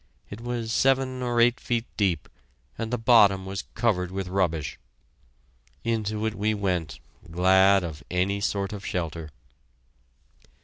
It 0.31 0.41
was 0.41 0.71
seven 0.71 1.21
or 1.21 1.39
eight 1.39 1.59
feet 1.59 1.85
deep, 1.95 2.27
and 2.75 2.89
the 2.91 2.97
bottom 2.97 3.45
was 3.45 3.65
covered 3.75 4.09
with 4.09 4.29
rubbish. 4.29 4.79
Into 5.83 6.25
it 6.25 6.33
we 6.33 6.55
went, 6.55 6.99
glad 7.29 7.83
of 7.83 8.03
any 8.09 8.41
sort 8.41 8.73
of 8.73 8.83
shelter. 8.83 9.29